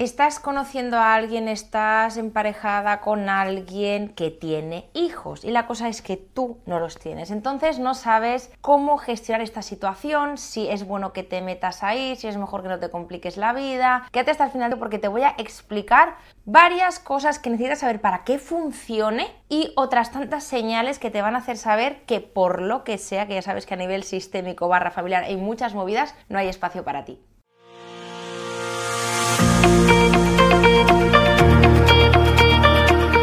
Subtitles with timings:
[0.00, 6.00] estás conociendo a alguien, estás emparejada con alguien que tiene hijos y la cosa es
[6.00, 7.30] que tú no los tienes.
[7.30, 12.28] Entonces no sabes cómo gestionar esta situación, si es bueno que te metas ahí, si
[12.28, 14.08] es mejor que no te compliques la vida.
[14.10, 18.24] Quédate hasta el final porque te voy a explicar varias cosas que necesitas saber para
[18.24, 22.84] que funcione y otras tantas señales que te van a hacer saber que por lo
[22.84, 26.38] que sea, que ya sabes que a nivel sistémico barra familiar hay muchas movidas, no
[26.38, 27.20] hay espacio para ti.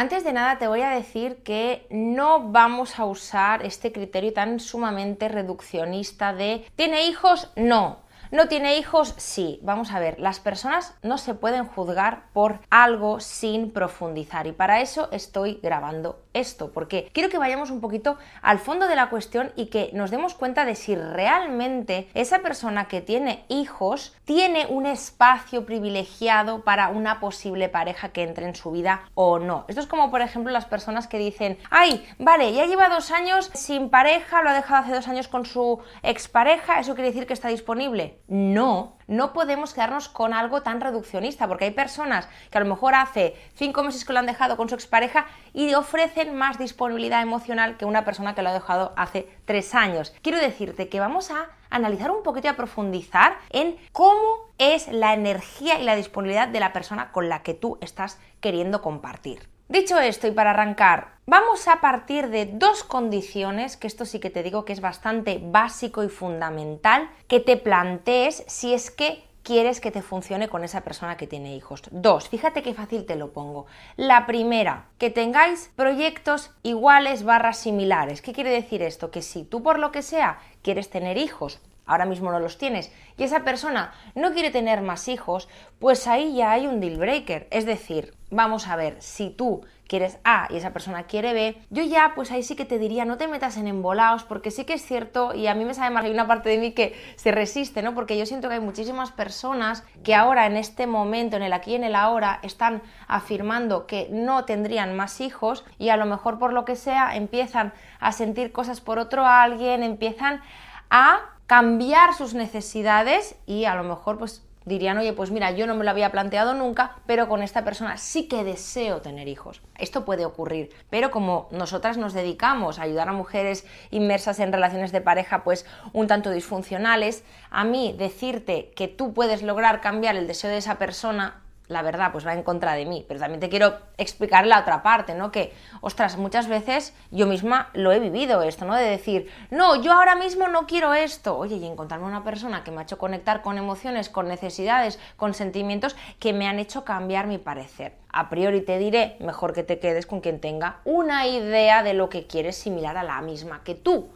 [0.00, 4.58] Antes de nada te voy a decir que no vamos a usar este criterio tan
[4.58, 7.50] sumamente reduccionista de ¿tiene hijos?
[7.54, 7.98] No.
[8.30, 9.12] ¿No tiene hijos?
[9.18, 9.60] Sí.
[9.62, 14.80] Vamos a ver, las personas no se pueden juzgar por algo sin profundizar y para
[14.80, 19.52] eso estoy grabando esto, porque quiero que vayamos un poquito al fondo de la cuestión
[19.56, 24.86] y que nos demos cuenta de si realmente esa persona que tiene hijos tiene un
[24.86, 29.64] espacio privilegiado para una posible pareja que entre en su vida o no.
[29.68, 33.50] Esto es como, por ejemplo, las personas que dicen, ay, vale, ya lleva dos años
[33.54, 37.34] sin pareja, lo ha dejado hace dos años con su expareja, ¿eso quiere decir que
[37.34, 38.20] está disponible?
[38.28, 42.94] No, no podemos quedarnos con algo tan reduccionista, porque hay personas que a lo mejor
[42.94, 47.76] hace cinco meses que lo han dejado con su expareja y ofrecen más disponibilidad emocional
[47.76, 50.14] que una persona que lo ha dejado hace tres años.
[50.22, 55.12] Quiero decirte que vamos a analizar un poquito y a profundizar en cómo es la
[55.12, 59.48] energía y la disponibilidad de la persona con la que tú estás queriendo compartir.
[59.70, 64.28] Dicho esto y para arrancar, vamos a partir de dos condiciones, que esto sí que
[64.28, 69.80] te digo que es bastante básico y fundamental, que te plantees si es que quieres
[69.80, 71.82] que te funcione con esa persona que tiene hijos.
[71.92, 73.66] Dos, fíjate qué fácil te lo pongo.
[73.94, 78.22] La primera, que tengáis proyectos iguales barras similares.
[78.22, 79.12] ¿Qué quiere decir esto?
[79.12, 82.92] Que si tú por lo que sea quieres tener hijos ahora mismo no los tienes,
[83.16, 87.48] y esa persona no quiere tener más hijos, pues ahí ya hay un deal breaker.
[87.50, 91.82] Es decir, vamos a ver, si tú quieres A y esa persona quiere B, yo
[91.82, 94.74] ya pues ahí sí que te diría no te metas en embolaos porque sí que
[94.74, 97.32] es cierto y a mí me sabe más, hay una parte de mí que se
[97.32, 97.92] resiste, ¿no?
[97.92, 101.72] Porque yo siento que hay muchísimas personas que ahora en este momento, en el aquí
[101.72, 106.38] y en el ahora, están afirmando que no tendrían más hijos y a lo mejor
[106.38, 110.40] por lo que sea empiezan a sentir cosas por otro alguien, empiezan
[110.88, 115.74] a cambiar sus necesidades y a lo mejor pues dirían, oye, pues mira, yo no
[115.74, 119.60] me lo había planteado nunca, pero con esta persona sí que deseo tener hijos.
[119.76, 124.92] Esto puede ocurrir, pero como nosotras nos dedicamos a ayudar a mujeres inmersas en relaciones
[124.92, 130.26] de pareja pues un tanto disfuncionales, a mí decirte que tú puedes lograr cambiar el
[130.26, 133.04] deseo de esa persona la verdad, pues va en contra de mí.
[133.06, 135.30] Pero también te quiero explicar la otra parte, ¿no?
[135.30, 138.74] Que, ostras, muchas veces yo misma lo he vivido esto, ¿no?
[138.74, 141.38] De decir, no, yo ahora mismo no quiero esto.
[141.38, 145.32] Oye, y encontrarme una persona que me ha hecho conectar con emociones, con necesidades, con
[145.32, 147.94] sentimientos que me han hecho cambiar mi parecer.
[148.12, 152.08] A priori te diré, mejor que te quedes con quien tenga una idea de lo
[152.08, 154.10] que quieres similar a la misma que tú.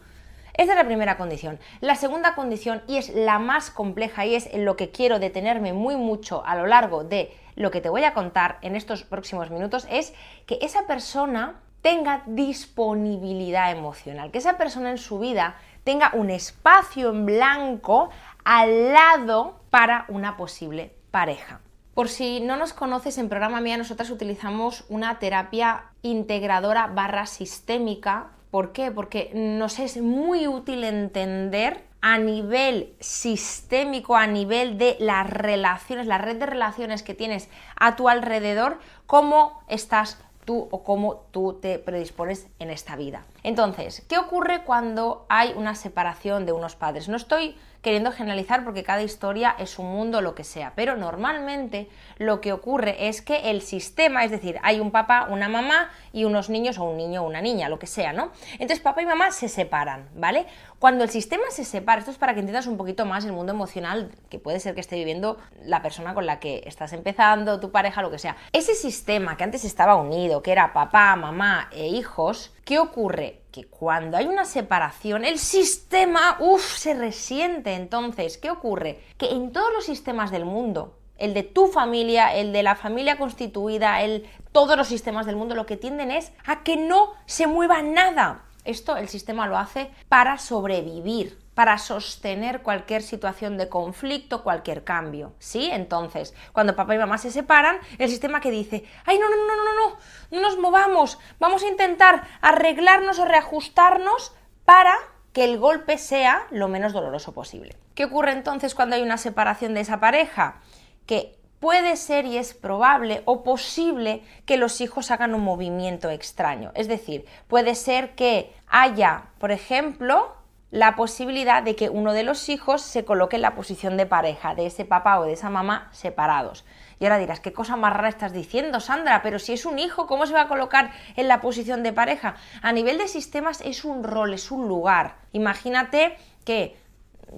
[0.57, 1.59] Esta es la primera condición.
[1.81, 5.73] La segunda condición, y es la más compleja y es en lo que quiero detenerme
[5.73, 9.51] muy mucho a lo largo de lo que te voy a contar en estos próximos
[9.51, 10.15] minutos, es
[10.47, 17.11] que esa persona tenga disponibilidad emocional, que esa persona en su vida tenga un espacio
[17.11, 18.11] en blanco
[18.45, 21.61] al lado para una posible pareja.
[21.95, 28.31] Por si no nos conoces, en programa Mía nosotras utilizamos una terapia integradora barra sistémica
[28.55, 28.93] ¿Por qué?
[28.93, 36.19] Porque nos es muy útil entender a nivel sistémico, a nivel de las relaciones, la
[36.19, 41.81] red de relaciones que tienes a tu alrededor, cómo estás tú o cómo tú te
[41.81, 43.25] predispones en esta vida.
[43.43, 47.09] Entonces, ¿qué ocurre cuando hay una separación de unos padres?
[47.09, 51.89] No estoy queriendo generalizar porque cada historia es un mundo, lo que sea, pero normalmente
[52.19, 56.25] lo que ocurre es que el sistema, es decir, hay un papá, una mamá y
[56.25, 58.33] unos niños o un niño o una niña, lo que sea, ¿no?
[58.55, 60.47] Entonces papá y mamá se separan, ¿vale?
[60.81, 63.53] Cuando el sistema se separa, esto es para que entiendas un poquito más el mundo
[63.53, 67.71] emocional que puede ser que esté viviendo la persona con la que estás empezando, tu
[67.71, 68.37] pareja, lo que sea.
[68.53, 73.44] Ese sistema que antes estaba unido, que era papá, mamá e hijos, ¿Qué ocurre?
[73.55, 77.75] Que cuando hay una separación, el sistema, uff, se resiente.
[77.75, 78.99] Entonces, ¿qué ocurre?
[79.17, 83.17] Que en todos los sistemas del mundo, el de tu familia, el de la familia
[83.17, 87.47] constituida, el, todos los sistemas del mundo, lo que tienden es a que no se
[87.47, 88.45] mueva nada.
[88.64, 95.34] Esto el sistema lo hace para sobrevivir, para sostener cualquier situación de conflicto, cualquier cambio.
[95.38, 95.70] ¿Sí?
[95.70, 99.46] Entonces, cuando papá y mamá se separan, el sistema que dice, ay, no, no, no,
[99.46, 99.96] no, no, no,
[100.31, 104.34] no nos movamos, vamos a intentar arreglarnos o reajustarnos
[104.64, 104.94] para
[105.32, 107.76] que el golpe sea lo menos doloroso posible.
[107.94, 110.61] ¿Qué ocurre entonces cuando hay una separación de esa pareja?
[111.06, 116.72] Que puede ser y es probable o posible que los hijos hagan un movimiento extraño.
[116.75, 120.37] Es decir, puede ser que haya, por ejemplo,
[120.70, 124.55] la posibilidad de que uno de los hijos se coloque en la posición de pareja,
[124.55, 126.66] de ese papá o de esa mamá separados.
[127.00, 129.22] Y ahora dirás, ¿qué cosa más rara estás diciendo, Sandra?
[129.22, 132.34] Pero si es un hijo, ¿cómo se va a colocar en la posición de pareja?
[132.61, 135.16] A nivel de sistemas es un rol, es un lugar.
[135.32, 136.76] Imagínate que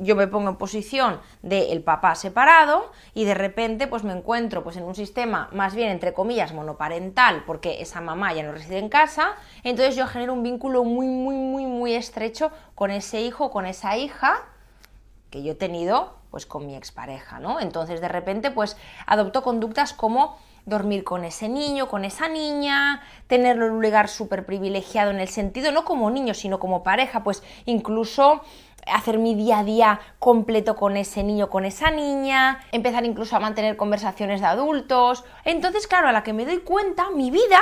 [0.00, 4.76] yo me pongo en posición del papá separado y de repente pues me encuentro pues
[4.76, 8.88] en un sistema más bien entre comillas monoparental porque esa mamá ya no reside en
[8.88, 13.66] casa, entonces yo genero un vínculo muy muy muy muy estrecho con ese hijo, con
[13.66, 14.42] esa hija
[15.30, 17.60] que yo he tenido pues con mi expareja, ¿no?
[17.60, 18.76] Entonces de repente pues
[19.06, 24.44] adopto conductas como dormir con ese niño, con esa niña, tenerlo en un lugar súper
[24.44, 28.42] privilegiado en el sentido, no como niño, sino como pareja, pues incluso
[28.86, 33.40] hacer mi día a día completo con ese niño, con esa niña, empezar incluso a
[33.40, 35.24] mantener conversaciones de adultos.
[35.44, 37.60] Entonces, claro, a la que me doy cuenta, mi vida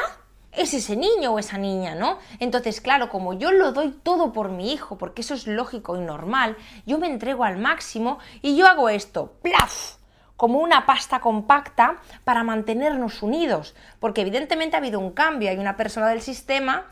[0.53, 2.19] es ese niño o esa niña, ¿no?
[2.39, 6.01] Entonces, claro, como yo lo doy todo por mi hijo, porque eso es lógico y
[6.01, 6.57] normal,
[6.87, 9.97] yo me entrego al máximo y yo hago esto, ¡plaf!
[10.37, 15.77] como una pasta compacta para mantenernos unidos, porque evidentemente ha habido un cambio, hay una
[15.77, 16.87] persona del sistema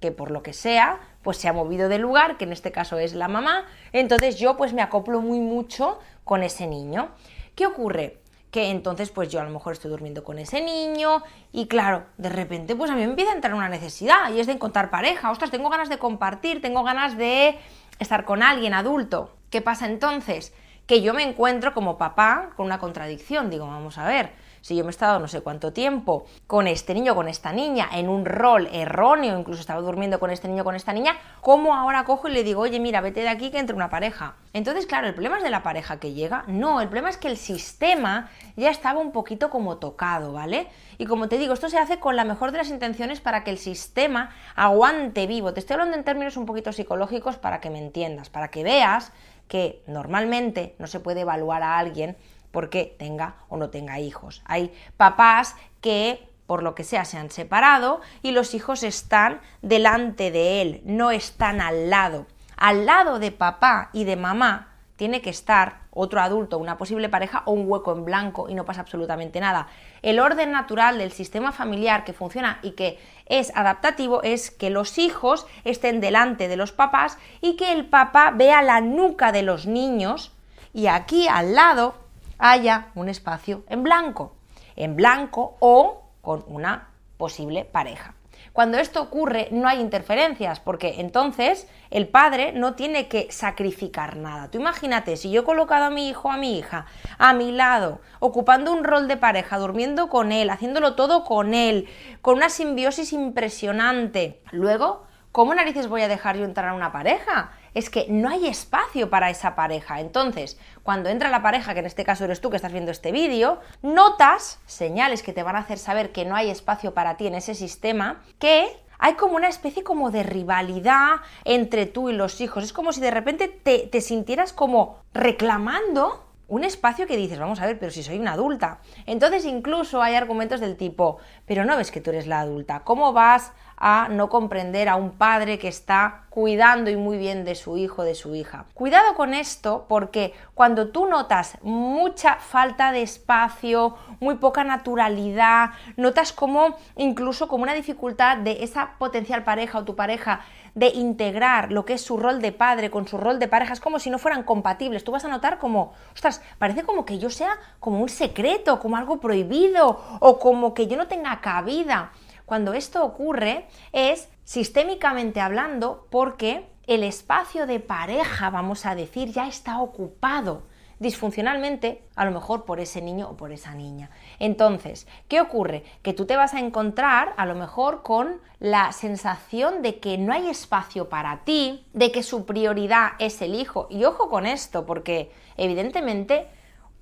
[0.00, 2.98] que por lo que sea, pues se ha movido de lugar, que en este caso
[2.98, 7.10] es la mamá, entonces yo pues me acoplo muy mucho con ese niño.
[7.54, 8.18] ¿Qué ocurre?
[8.50, 11.22] Que entonces pues yo a lo mejor estoy durmiendo con ese niño
[11.52, 14.46] y claro, de repente pues a mí me empieza a entrar una necesidad y es
[14.46, 17.58] de encontrar pareja, ostras, tengo ganas de compartir, tengo ganas de
[17.98, 19.36] estar con alguien adulto.
[19.50, 20.54] ¿Qué pasa entonces?
[20.86, 24.84] Que yo me encuentro como papá con una contradicción, digo, vamos a ver, si yo
[24.84, 28.24] me he estado no sé cuánto tiempo con este niño, con esta niña, en un
[28.24, 32.32] rol erróneo, incluso estaba durmiendo con este niño, con esta niña, ¿cómo ahora cojo y
[32.32, 34.36] le digo, oye, mira, vete de aquí que entre una pareja?
[34.52, 36.44] Entonces, claro, ¿el problema es de la pareja que llega?
[36.48, 40.68] No, el problema es que el sistema ya estaba un poquito como tocado, ¿vale?
[40.98, 43.50] Y como te digo, esto se hace con la mejor de las intenciones para que
[43.50, 45.54] el sistema aguante vivo.
[45.54, 49.12] Te estoy hablando en términos un poquito psicológicos para que me entiendas, para que veas
[49.48, 52.16] que normalmente no se puede evaluar a alguien
[52.50, 54.42] porque tenga o no tenga hijos.
[54.44, 60.32] Hay papás que por lo que sea se han separado y los hijos están delante
[60.32, 62.26] de él, no están al lado.
[62.56, 67.42] Al lado de papá y de mamá tiene que estar otro adulto, una posible pareja
[67.46, 69.68] o un hueco en blanco y no pasa absolutamente nada.
[70.02, 74.98] El orden natural del sistema familiar que funciona y que es adaptativo es que los
[74.98, 79.66] hijos estén delante de los papás y que el papá vea la nuca de los
[79.66, 80.32] niños
[80.74, 81.94] y aquí al lado
[82.40, 84.34] haya un espacio en blanco,
[84.74, 88.14] en blanco o con una posible pareja.
[88.52, 94.50] Cuando esto ocurre no hay interferencias, porque entonces el padre no tiene que sacrificar nada.
[94.50, 96.86] Tú imagínate, si yo he colocado a mi hijo, a mi hija,
[97.18, 101.88] a mi lado, ocupando un rol de pareja, durmiendo con él, haciéndolo todo con él,
[102.22, 107.52] con una simbiosis impresionante, luego, ¿cómo narices voy a dejar yo entrar a una pareja?
[107.74, 110.00] Es que no hay espacio para esa pareja.
[110.00, 113.12] Entonces, cuando entra la pareja, que en este caso eres tú que estás viendo este
[113.12, 117.26] vídeo, notas señales que te van a hacer saber que no hay espacio para ti
[117.26, 122.40] en ese sistema, que hay como una especie como de rivalidad entre tú y los
[122.40, 122.64] hijos.
[122.64, 127.60] Es como si de repente te, te sintieras como reclamando un espacio que dices, vamos
[127.60, 128.80] a ver, pero si soy una adulta.
[129.06, 133.12] Entonces incluso hay argumentos del tipo, pero no ves que tú eres la adulta, ¿cómo
[133.12, 137.78] vas a no comprender a un padre que está cuidando y muy bien de su
[137.78, 138.66] hijo, de su hija.
[138.74, 146.32] Cuidado con esto porque cuando tú notas mucha falta de espacio, muy poca naturalidad, notas
[146.34, 150.40] como incluso como una dificultad de esa potencial pareja o tu pareja
[150.74, 153.80] de integrar lo que es su rol de padre con su rol de pareja, es
[153.80, 155.04] como si no fueran compatibles.
[155.04, 158.98] Tú vas a notar como, ostras, parece como que yo sea como un secreto, como
[158.98, 162.12] algo prohibido o como que yo no tenga cabida
[162.50, 169.46] cuando esto ocurre es sistémicamente hablando porque el espacio de pareja, vamos a decir, ya
[169.46, 170.64] está ocupado
[170.98, 174.10] disfuncionalmente, a lo mejor por ese niño o por esa niña.
[174.40, 175.84] Entonces, ¿qué ocurre?
[176.02, 180.32] Que tú te vas a encontrar a lo mejor con la sensación de que no
[180.32, 183.86] hay espacio para ti, de que su prioridad es el hijo.
[183.90, 186.48] Y ojo con esto, porque evidentemente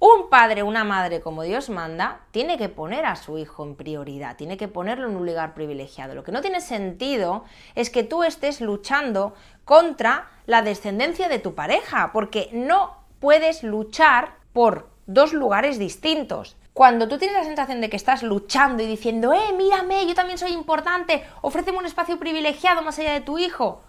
[0.01, 4.37] un padre, una madre, como Dios manda, tiene que poner a su hijo en prioridad,
[4.37, 6.15] tiene que ponerlo en un lugar privilegiado.
[6.15, 11.55] Lo que no tiene sentido es que tú estés luchando contra la descendencia de tu
[11.55, 16.57] pareja, porque no puedes luchar por dos lugares distintos.
[16.73, 20.39] Cuando tú tienes la sensación de que estás luchando y diciendo, eh, mírame, yo también
[20.39, 23.83] soy importante, ofréceme un espacio privilegiado más allá de tu hijo,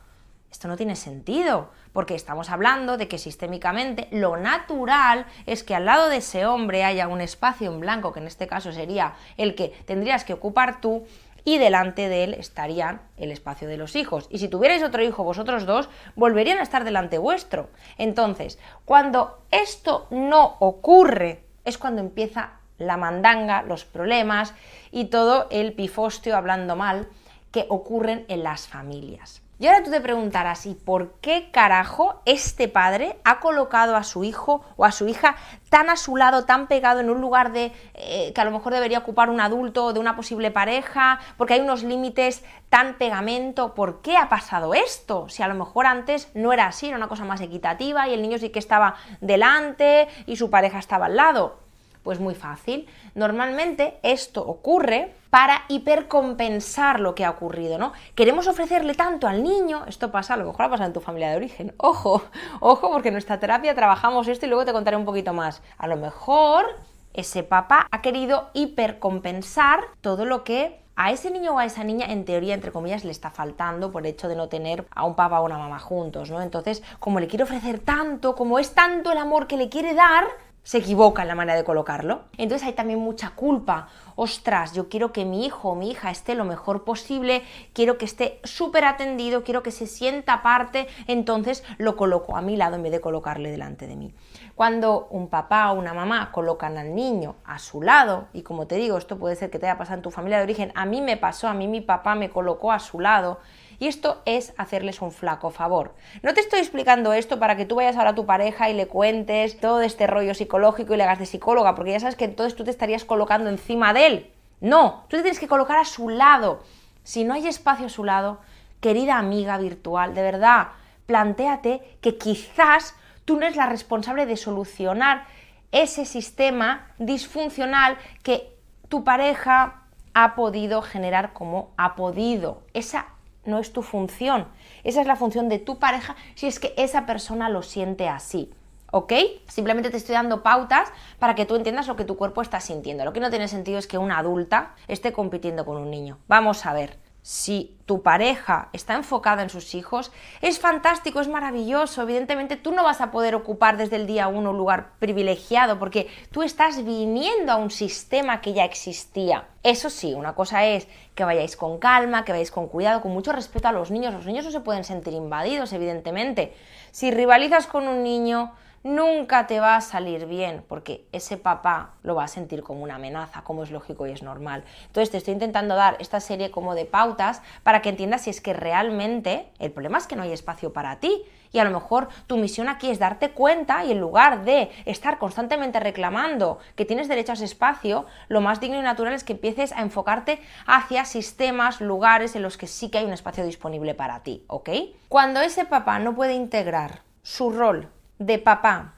[0.51, 5.85] esto no tiene sentido, porque estamos hablando de que sistémicamente lo natural es que al
[5.85, 9.55] lado de ese hombre haya un espacio en blanco, que en este caso sería el
[9.55, 11.05] que tendrías que ocupar tú,
[11.45, 14.27] y delante de él estarían el espacio de los hijos.
[14.29, 17.69] Y si tuvierais otro hijo vosotros dos, volverían a estar delante vuestro.
[17.97, 24.53] Entonces, cuando esto no ocurre, es cuando empieza la mandanga, los problemas
[24.91, 27.07] y todo el pifostio hablando mal
[27.51, 29.41] que ocurren en las familias.
[29.61, 34.23] Y ahora tú te preguntarás, ¿y por qué carajo este padre ha colocado a su
[34.23, 35.35] hijo o a su hija
[35.69, 38.73] tan a su lado, tan pegado en un lugar de eh, que a lo mejor
[38.73, 41.19] debería ocupar un adulto o de una posible pareja?
[41.35, 43.75] Porque hay unos límites tan pegamento.
[43.75, 45.27] ¿Por qué ha pasado esto?
[45.27, 48.21] Si a lo mejor antes no era así, era una cosa más equitativa y el
[48.21, 51.68] niño sí que estaba delante y su pareja estaba al lado.
[52.03, 52.87] Pues muy fácil.
[53.13, 57.93] Normalmente esto ocurre para hipercompensar lo que ha ocurrido, ¿no?
[58.15, 61.29] Queremos ofrecerle tanto al niño, esto pasa, a lo mejor ha pasado en tu familia
[61.29, 61.73] de origen.
[61.77, 62.23] Ojo,
[62.59, 65.61] ojo, porque en nuestra terapia trabajamos esto y luego te contaré un poquito más.
[65.77, 66.65] A lo mejor
[67.13, 72.07] ese papá ha querido hipercompensar todo lo que a ese niño o a esa niña,
[72.07, 75.15] en teoría, entre comillas, le está faltando por el hecho de no tener a un
[75.15, 76.41] papá o una mamá juntos, ¿no?
[76.41, 80.25] Entonces, como le quiere ofrecer tanto, como es tanto el amor que le quiere dar,
[80.63, 82.23] se equivoca en la manera de colocarlo.
[82.37, 83.87] Entonces hay también mucha culpa.
[84.15, 88.05] Ostras, yo quiero que mi hijo o mi hija esté lo mejor posible, quiero que
[88.05, 92.83] esté súper atendido, quiero que se sienta parte, entonces lo coloco a mi lado en
[92.83, 94.13] vez de colocarle delante de mí.
[94.55, 98.75] Cuando un papá o una mamá colocan al niño a su lado, y como te
[98.75, 101.01] digo, esto puede ser que te haya pasado en tu familia de origen, a mí
[101.01, 103.39] me pasó, a mí mi papá me colocó a su lado,
[103.79, 105.95] y esto es hacerles un flaco favor.
[106.21, 108.87] No te estoy explicando esto para que tú vayas ahora a tu pareja y le
[108.87, 112.55] cuentes todo este rollo psicológico y le hagas de psicóloga, porque ya sabes que entonces
[112.55, 114.31] tú te estarías colocando encima de él.
[114.61, 116.63] No, tú te tienes que colocar a su lado.
[117.03, 118.39] Si no hay espacio a su lado,
[118.81, 120.67] querida amiga virtual, de verdad,
[121.05, 125.25] plantéate que quizás tú no eres la responsable de solucionar
[125.71, 128.53] ese sistema disfuncional que
[128.89, 129.83] tu pareja
[130.13, 132.63] ha podido generar como ha podido.
[132.73, 133.05] Esa
[133.45, 134.47] no es tu función.
[134.83, 138.51] Esa es la función de tu pareja si es que esa persona lo siente así.
[138.91, 139.13] ¿Ok?
[139.47, 143.05] Simplemente te estoy dando pautas para que tú entiendas lo que tu cuerpo está sintiendo.
[143.05, 146.17] Lo que no tiene sentido es que una adulta esté compitiendo con un niño.
[146.27, 150.11] Vamos a ver si tu pareja está enfocada en sus hijos,
[150.41, 152.01] es fantástico, es maravilloso.
[152.01, 156.07] Evidentemente tú no vas a poder ocupar desde el día uno un lugar privilegiado porque
[156.31, 159.47] tú estás viniendo a un sistema que ya existía.
[159.63, 163.33] Eso sí, una cosa es que vayáis con calma, que vayáis con cuidado, con mucho
[163.33, 164.13] respeto a los niños.
[164.13, 166.55] Los niños no se pueden sentir invadidos, evidentemente.
[166.91, 172.15] Si rivalizas con un niño, nunca te va a salir bien, porque ese papá lo
[172.15, 174.63] va a sentir como una amenaza, como es lógico y es normal.
[174.87, 178.41] Entonces te estoy intentando dar esta serie como de pautas para que entiendas si es
[178.41, 181.23] que realmente el problema es que no hay espacio para ti.
[181.51, 185.17] Y a lo mejor tu misión aquí es darte cuenta y en lugar de estar
[185.17, 189.33] constantemente reclamando que tienes derecho a ese espacio, lo más digno y natural es que
[189.33, 193.95] empieces a enfocarte hacia sistemas, lugares en los que sí que hay un espacio disponible
[193.95, 194.69] para ti, ¿ok?
[195.07, 198.93] Cuando ese papá no puede integrar su rol de papá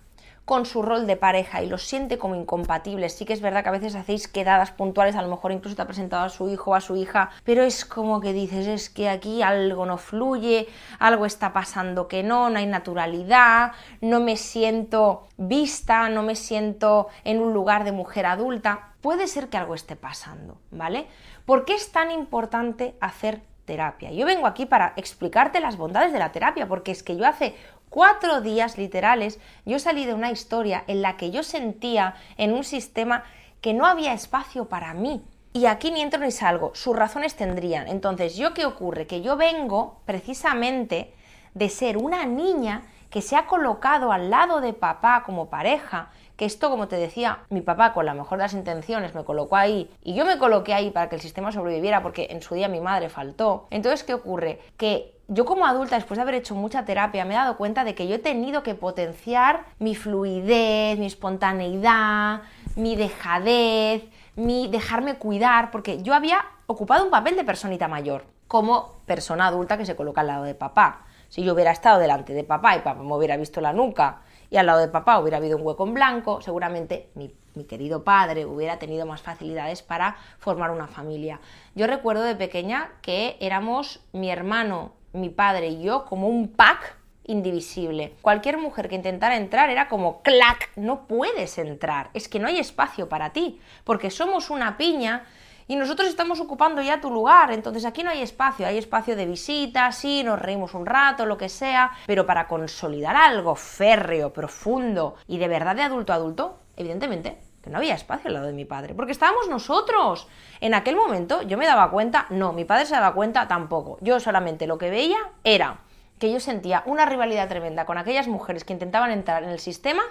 [0.51, 3.13] con su rol de pareja y los siente como incompatibles.
[3.13, 5.81] Sí que es verdad que a veces hacéis quedadas puntuales, a lo mejor incluso te
[5.81, 8.89] ha presentado a su hijo o a su hija, pero es como que dices, es
[8.89, 10.67] que aquí algo no fluye,
[10.99, 17.07] algo está pasando que no, no hay naturalidad, no me siento vista, no me siento
[17.23, 18.89] en un lugar de mujer adulta.
[18.99, 21.07] Puede ser que algo esté pasando, ¿vale?
[21.45, 24.11] ¿Por qué es tan importante hacer terapia?
[24.11, 27.55] Yo vengo aquí para explicarte las bondades de la terapia, porque es que yo hace
[27.91, 32.63] cuatro días literales, yo salí de una historia en la que yo sentía en un
[32.63, 33.25] sistema
[33.59, 35.23] que no había espacio para mí.
[35.53, 37.89] Y aquí ni entro ni salgo, sus razones tendrían.
[37.89, 39.05] Entonces, ¿yo qué ocurre?
[39.05, 41.13] Que yo vengo precisamente
[41.53, 46.09] de ser una niña que se ha colocado al lado de papá como pareja,
[46.41, 49.57] que esto, como te decía, mi papá con la mejor de las intenciones me colocó
[49.57, 52.67] ahí y yo me coloqué ahí para que el sistema sobreviviera porque en su día
[52.67, 53.67] mi madre faltó.
[53.69, 54.59] Entonces, ¿qué ocurre?
[54.75, 57.93] Que yo como adulta, después de haber hecho mucha terapia, me he dado cuenta de
[57.93, 62.41] que yo he tenido que potenciar mi fluidez, mi espontaneidad,
[62.75, 64.03] mi dejadez,
[64.35, 69.77] mi dejarme cuidar, porque yo había ocupado un papel de personita mayor, como persona adulta
[69.77, 71.05] que se coloca al lado de papá.
[71.29, 74.21] Si yo hubiera estado delante de papá y papá me hubiera visto la nuca
[74.51, 78.45] y al lado de papá hubiera habido un hueco en blanco, seguramente mi, querido padre
[78.45, 81.39] hubiera tenido más facilidades para formar una familia.
[81.73, 86.97] Yo recuerdo de pequeña que éramos mi hermano, mi padre y yo como un pack
[87.23, 88.13] indivisible.
[88.21, 92.59] Cualquier mujer que intentara entrar era como clac, no puedes entrar, es que no hay
[92.59, 95.23] espacio para ti, porque somos una piña
[95.71, 99.25] y nosotros estamos ocupando ya tu lugar, entonces aquí no hay espacio, hay espacio de
[99.25, 105.15] visita, sí, nos reímos un rato, lo que sea, pero para consolidar algo férreo, profundo
[105.29, 108.51] y de verdad de adulto a adulto, evidentemente que no había espacio al lado de
[108.51, 110.27] mi padre, porque estábamos nosotros.
[110.59, 113.97] En aquel momento yo me daba cuenta, no, mi padre se daba cuenta tampoco.
[114.01, 115.77] Yo solamente lo que veía era
[116.19, 120.03] que yo sentía una rivalidad tremenda con aquellas mujeres que intentaban entrar en el sistema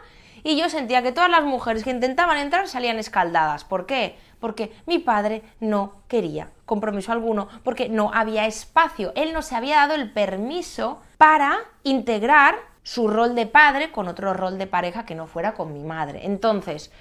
[0.42, 3.64] y yo sentía que todas las mujeres que intentaban entrar salían escaldadas.
[3.64, 4.16] ¿Por qué?
[4.38, 9.12] Porque mi padre no quería compromiso alguno, porque no había espacio.
[9.16, 12.54] Él no se había dado el permiso para integrar
[12.84, 16.24] su rol de padre con otro rol de pareja que no fuera con mi madre.
[16.24, 16.92] Entonces,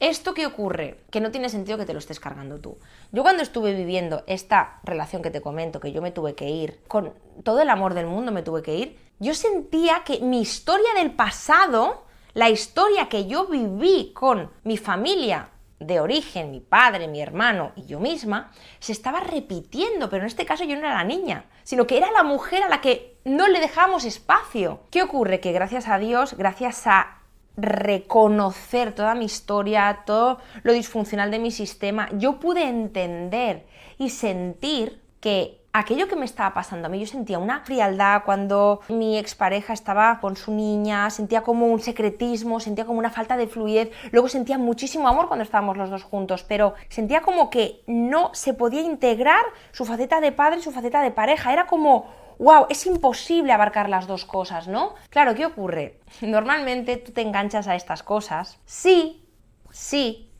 [0.00, 1.00] ¿Esto qué ocurre?
[1.10, 2.78] Que no tiene sentido que te lo estés cargando tú.
[3.10, 6.78] Yo cuando estuve viviendo esta relación que te comento, que yo me tuve que ir,
[6.86, 7.12] con
[7.42, 11.10] todo el amor del mundo me tuve que ir, yo sentía que mi historia del
[11.10, 15.48] pasado la historia que yo viví con mi familia
[15.80, 20.44] de origen, mi padre, mi hermano y yo misma, se estaba repitiendo, pero en este
[20.44, 23.48] caso yo no era la niña, sino que era la mujer a la que no
[23.48, 24.80] le dejábamos espacio.
[24.90, 25.40] ¿Qué ocurre?
[25.40, 27.18] Que gracias a Dios, gracias a
[27.56, 33.66] reconocer toda mi historia, todo lo disfuncional de mi sistema, yo pude entender
[33.98, 38.80] y sentir que aquello que me estaba pasando a mí, yo sentía una frialdad cuando
[38.88, 43.46] mi expareja estaba con su niña, sentía como un secretismo, sentía como una falta de
[43.46, 48.30] fluidez, luego sentía muchísimo amor cuando estábamos los dos juntos, pero sentía como que no
[48.34, 52.06] se podía integrar su faceta de padre y su faceta de pareja, era como
[52.38, 54.94] wow, es imposible abarcar las dos cosas, ¿no?
[55.10, 56.00] Claro, ¿qué ocurre?
[56.20, 58.58] Normalmente tú te enganchas a estas cosas.
[58.64, 59.26] Sí,
[59.70, 60.30] sí,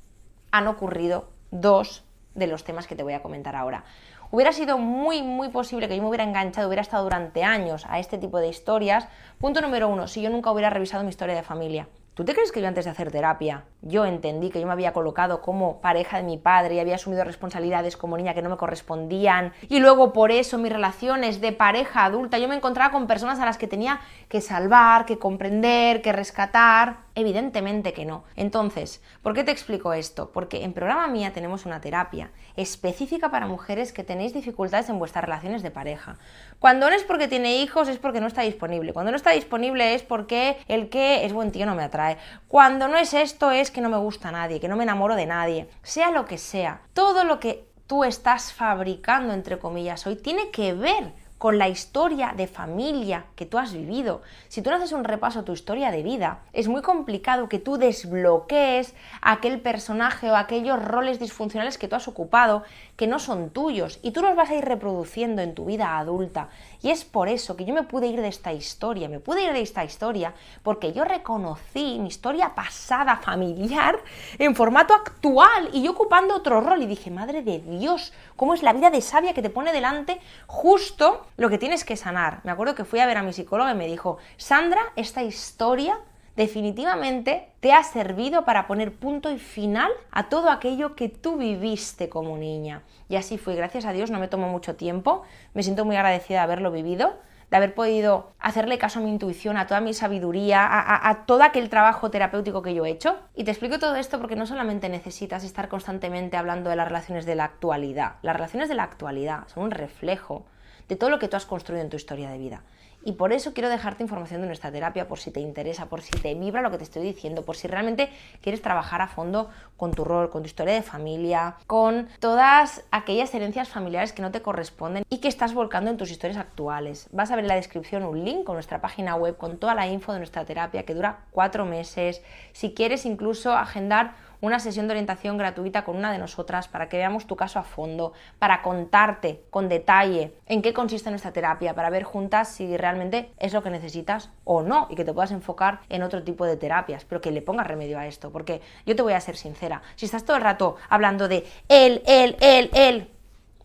[0.51, 2.05] han ocurrido dos
[2.35, 3.85] de los temas que te voy a comentar ahora.
[4.31, 7.99] Hubiera sido muy, muy posible que yo me hubiera enganchado, hubiera estado durante años a
[7.99, 9.09] este tipo de historias.
[9.39, 11.89] Punto número uno, si yo nunca hubiera revisado mi historia de familia.
[12.13, 14.93] ¿Tú te crees que yo antes de hacer terapia, yo entendí que yo me había
[14.93, 18.57] colocado como pareja de mi padre y había asumido responsabilidades como niña que no me
[18.57, 19.53] correspondían?
[19.69, 23.47] Y luego por eso mis relaciones de pareja adulta, yo me encontraba con personas a
[23.47, 26.97] las que tenía que salvar, que comprender, que rescatar.
[27.19, 28.23] Evidentemente que no.
[28.37, 30.31] Entonces, ¿por qué te explico esto?
[30.31, 35.25] Porque en programa mía tenemos una terapia específica para mujeres que tenéis dificultades en vuestras
[35.25, 36.17] relaciones de pareja.
[36.61, 38.93] Cuando no es porque tiene hijos es porque no está disponible.
[38.93, 42.19] Cuando no está disponible es porque el que es buen tío no me atrae.
[42.47, 45.27] Cuando no es esto es que no me gusta nadie, que no me enamoro de
[45.27, 45.69] nadie.
[45.83, 50.73] Sea lo que sea, todo lo que tú estás fabricando, entre comillas, hoy tiene que
[50.73, 54.23] ver con la historia de familia que tú has vivido.
[54.49, 57.61] Si tú no haces un repaso a tu historia de vida, es muy complicado que
[57.61, 62.65] tú desbloquees aquel personaje o aquellos roles disfuncionales que tú has ocupado
[62.97, 66.49] que no son tuyos y tú los vas a ir reproduciendo en tu vida adulta.
[66.83, 69.53] Y es por eso que yo me pude ir de esta historia, me pude ir
[69.53, 73.97] de esta historia porque yo reconocí mi historia pasada familiar
[74.39, 78.65] en formato actual y yo ocupando otro rol y dije, madre de Dios, ¿cómo es
[78.65, 82.41] la vida de sabia que te pone delante justo lo que tienes que sanar?
[82.43, 85.97] Me acuerdo que fui a ver a mi psicóloga y me dijo, Sandra, esta historia
[86.37, 92.09] definitivamente te ha servido para poner punto y final a todo aquello que tú viviste
[92.09, 92.83] como niña.
[93.09, 95.23] Y así fue, gracias a Dios, no me tomó mucho tiempo,
[95.55, 97.15] me siento muy agradecida de haberlo vivido,
[97.53, 101.45] de haber podido hacerle caso a mi intuición, a toda mi sabiduría, a, a, todo
[101.45, 103.17] aquel trabajo terapéutico que yo he hecho.
[103.37, 107.27] Y te explico todo esto porque no solamente necesitas estar constantemente hablando de las relaciones
[107.27, 110.45] de la actualidad, las relaciones de la actualidad son un reflejo
[110.89, 112.63] de todo lo que tú has construido en tu historia de vida.
[113.05, 116.11] Y por eso quiero dejarte información de nuestra terapia, por si te interesa, por si
[116.11, 118.11] te vibra lo que te estoy diciendo, por si realmente
[118.43, 123.33] quieres trabajar a fondo con tu rol, con tu historia de familia, con todas aquellas
[123.35, 127.09] herencias familiares que no te corresponden y que estás volcando en tus historias actuales.
[127.13, 129.87] Vas a ver en la descripción un link con nuestra página web, con toda la
[129.87, 132.21] info de nuestra terapia que dura cuatro meses.
[132.53, 136.97] Si quieres incluso agendar una sesión de orientación gratuita con una de nosotras para que
[136.97, 141.91] veamos tu caso a fondo, para contarte con detalle en qué consiste nuestra terapia, para
[141.91, 145.81] ver juntas si realmente es lo que necesitas o no y que te puedas enfocar
[145.89, 149.03] en otro tipo de terapias, pero que le pongas remedio a esto, porque yo te
[149.03, 153.11] voy a ser sincera, si estás todo el rato hablando de él, él, él, él,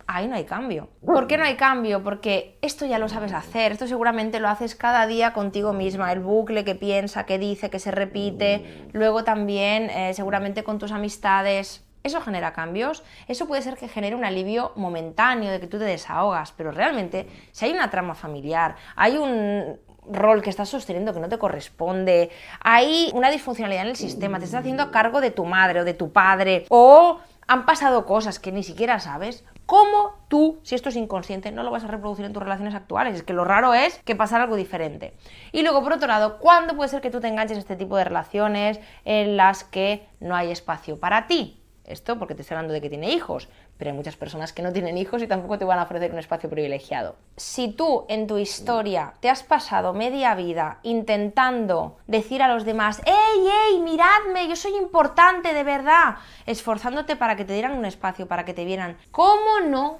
[0.08, 0.90] ahí no hay cambio.
[1.06, 2.04] ¿Por qué no hay cambio?
[2.04, 6.20] Porque esto ya lo sabes hacer, esto seguramente lo haces cada día contigo misma, el
[6.20, 11.86] bucle que piensa, que dice, que se repite, luego también eh, seguramente con tus amistades.
[12.04, 13.02] ¿Eso genera cambios?
[13.30, 17.28] Eso puede ser que genere un alivio momentáneo de que tú te desahogas, pero realmente
[17.54, 19.80] si hay una trama familiar, hay un,
[20.12, 24.46] rol que estás sosteniendo que no te corresponde, hay una disfuncionalidad en el sistema, te
[24.46, 28.40] estás haciendo a cargo de tu madre o de tu padre, o han pasado cosas
[28.40, 32.26] que ni siquiera sabes, ¿cómo tú, si esto es inconsciente, no lo vas a reproducir
[32.26, 33.16] en tus relaciones actuales?
[33.16, 35.16] Es que lo raro es que pasara algo diferente.
[35.52, 37.98] Y luego, por otro lado, ¿cuándo puede ser que tú te enganches a este tipo
[37.98, 41.60] de relaciones en las que no hay espacio para ti?
[41.86, 44.72] Esto porque te estoy hablando de que tiene hijos, pero hay muchas personas que no
[44.72, 47.16] tienen hijos y tampoco te van a ofrecer un espacio privilegiado.
[47.36, 53.02] Si tú en tu historia te has pasado media vida intentando decir a los demás,
[53.06, 56.18] ¡Ey, ey, miradme, yo soy importante de verdad!
[56.46, 59.98] Esforzándote para que te dieran un espacio, para que te vieran, ¿cómo no?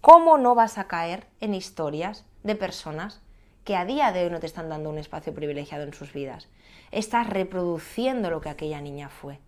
[0.00, 3.22] ¿Cómo no vas a caer en historias de personas
[3.64, 6.48] que a día de hoy no te están dando un espacio privilegiado en sus vidas?
[6.90, 9.38] Estás reproduciendo lo que aquella niña fue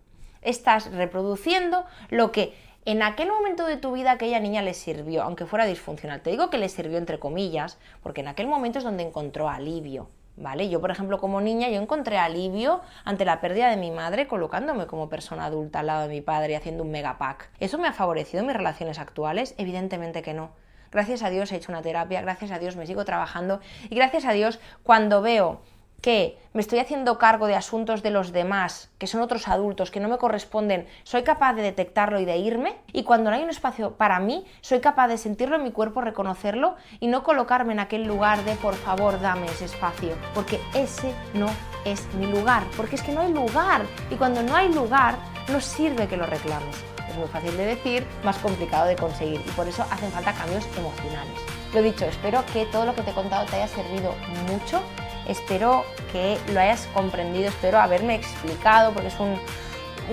[0.47, 2.53] estás reproduciendo lo que
[2.87, 6.21] en aquel momento de tu vida aquella niña le sirvió, aunque fuera disfuncional.
[6.21, 10.07] Te digo que le sirvió entre comillas, porque en aquel momento es donde encontró alivio.
[10.37, 10.69] ¿Vale?
[10.69, 14.87] Yo, por ejemplo, como niña, yo encontré alivio ante la pérdida de mi madre colocándome
[14.87, 17.49] como persona adulta al lado de mi padre y haciendo un megapack.
[17.59, 19.53] ¿Eso me ha favorecido mis relaciones actuales?
[19.57, 20.51] Evidentemente que no.
[20.89, 24.23] Gracias a Dios he hecho una terapia, gracias a Dios me sigo trabajando y gracias
[24.23, 25.59] a Dios cuando veo
[26.01, 29.99] que me estoy haciendo cargo de asuntos de los demás, que son otros adultos, que
[29.99, 33.49] no me corresponden, soy capaz de detectarlo y de irme, y cuando no hay un
[33.49, 37.79] espacio para mí, soy capaz de sentirlo en mi cuerpo, reconocerlo y no colocarme en
[37.79, 41.47] aquel lugar de por favor dame ese espacio, porque ese no
[41.85, 45.15] es mi lugar, porque es que no hay lugar, y cuando no hay lugar,
[45.51, 46.75] no sirve que lo reclames.
[47.09, 50.65] Es muy fácil de decir, más complicado de conseguir, y por eso hacen falta cambios
[50.77, 51.39] emocionales.
[51.73, 54.13] Lo dicho, espero que todo lo que te he contado te haya servido
[54.47, 54.81] mucho
[55.27, 59.37] Espero que lo hayas comprendido, espero haberme explicado, porque es un,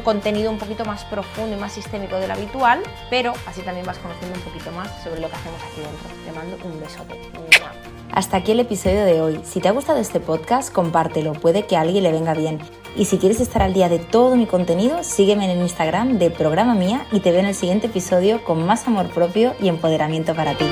[0.02, 4.36] contenido un poquito más profundo y más sistémico del habitual, pero así también vas conociendo
[4.36, 6.24] un poquito más sobre lo que hacemos aquí dentro.
[6.24, 7.20] Te mando un besote.
[8.12, 9.40] Hasta aquí el episodio de hoy.
[9.44, 12.60] Si te ha gustado este podcast, compártelo, puede que a alguien le venga bien.
[12.96, 16.30] Y si quieres estar al día de todo mi contenido, sígueme en el Instagram de
[16.30, 20.34] Programa Mía y te veo en el siguiente episodio con más amor propio y empoderamiento
[20.34, 20.66] para ti.